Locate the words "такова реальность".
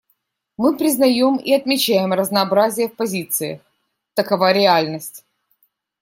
4.15-5.23